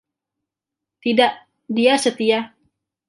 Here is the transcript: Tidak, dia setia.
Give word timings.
Tidak, 1.05 1.33
dia 1.77 1.93
setia. 2.05 2.39